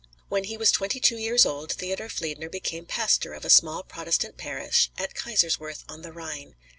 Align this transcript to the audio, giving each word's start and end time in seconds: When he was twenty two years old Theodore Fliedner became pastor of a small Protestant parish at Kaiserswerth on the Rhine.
When 0.29 0.45
he 0.45 0.57
was 0.57 0.71
twenty 0.71 0.99
two 0.99 1.17
years 1.19 1.45
old 1.45 1.73
Theodore 1.73 2.07
Fliedner 2.09 2.49
became 2.49 2.87
pastor 2.87 3.33
of 3.33 3.45
a 3.45 3.51
small 3.51 3.83
Protestant 3.83 4.35
parish 4.35 4.89
at 4.97 5.13
Kaiserswerth 5.13 5.83
on 5.87 6.01
the 6.01 6.11
Rhine. 6.11 6.55